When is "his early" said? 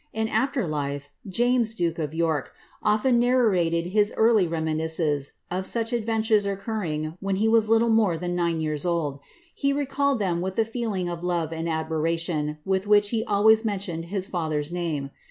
3.85-4.47